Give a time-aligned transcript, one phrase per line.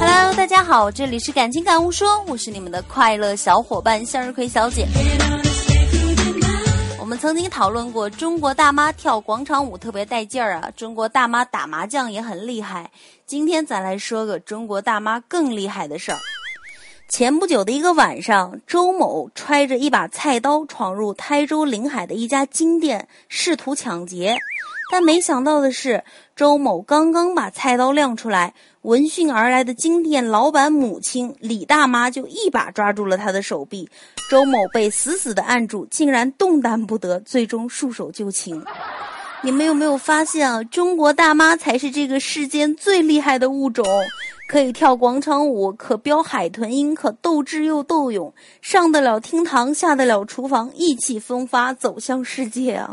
[0.00, 4.86] Hello，大家好，这里是感情感悟说，我是你们的快乐小伙伴向日葵小姐。
[6.98, 12.90] 我们曾经讨论过中国大妈跳广场舞特别带劲儿啊，中国大妈打麻将也很厉害。
[13.24, 16.18] 今天咱来说个中国大妈更厉害的事儿。
[17.08, 24.36] 前不久的一个晚上，周某揣着一把菜刀闯入台州临海的一家金店，试图抢劫。
[24.90, 33.88] 但没想到的是，周某刚刚把菜刀亮出来，闻讯而来的金店老板母亲李大妈就一把抓住了他的手臂，
[34.30, 38.62] 周某被死死的按住，竟然动弹不得，最终束手就擒。
[39.42, 40.64] 你们有没有发现啊？
[40.64, 43.86] 中国大妈才是这个世间最厉害的物种。
[44.48, 52.88] 可以跳广场舞，可飙海豚音，可斗智又斗勇，上得了厅堂，下得了厨房，意气风发，走向世界啊！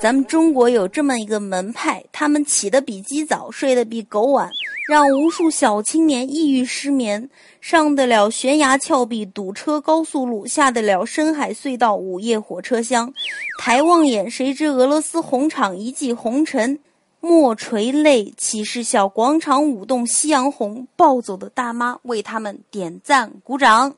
[0.00, 4.50] 咱们中国有这么一个门派，他们起得比鸡早，睡得比狗晚，
[4.88, 7.28] 让无数小青年抑郁失眠，
[7.60, 13.12] 上得了悬崖峭壁，堵车高速路，下得了深海隧道，午夜火车厢，
[13.58, 16.78] 抬望眼，谁知俄罗斯红场一骑红尘。
[17.20, 19.06] 莫垂泪，岂是小？
[19.06, 23.94] 广场舞动夕阳红，暴走的大妈为他们点赞鼓掌。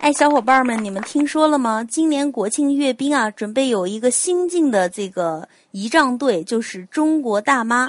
[0.00, 1.86] 哎，小伙伴们，你们听说了吗？
[1.88, 7.88] 今年国庆阅兵啊，准备有一个新进的这个仪仗队，就是中国大妈。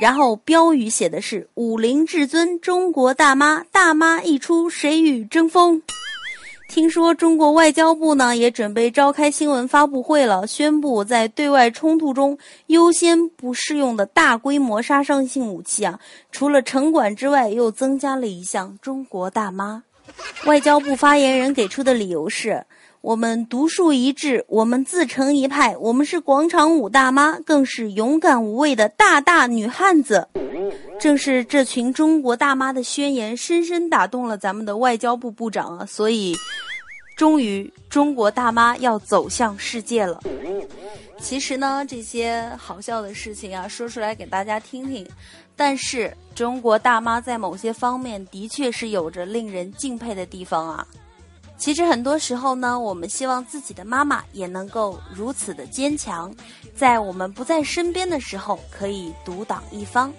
[0.00, 5.82] 然后标语写的是“武林至尊，中国大妈，大妈一出，谁与争锋？”
[6.68, 19.82] 听说中国外交部呢也准备召开新闻发布会了，宣布在对外冲突中优先不适用的大规模杀伤性武器啊，除了城管之外，又增加了一项中国大妈。
[20.46, 22.64] 外交部发言人给出的理由是：
[23.02, 30.28] 我们独树一帜，我们自成一派，我们是广场舞大妈，更是勇敢无畏的大大女汉子。
[31.00, 36.36] 正是这群中国大妈的宣言，深深打动了咱们的外交部部长啊，所以。
[37.16, 40.20] 终于，中国大妈要走向世界了。
[41.18, 45.04] 其实呢，这些好笑的事情啊，说出来给大家听听。
[45.56, 50.86] 但是，中国大妈在某些方面的确是有着令人敬佩的地方啊。
[51.56, 56.34] 其实很多时候呢，我们希望自己的妈妈也能够如此的坚强，
[56.74, 60.12] 在我们不在身边的时候，可以独挡一方。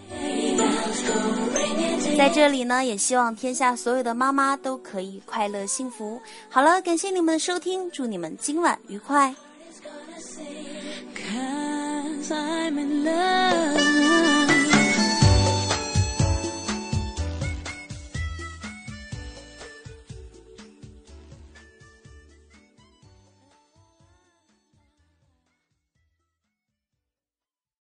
[2.18, 6.22] 在这里呢，也希望天下所有的妈妈都可以快乐幸福。
[6.50, 9.36] 好了，感谢你们的收听，祝你们今晚愉快。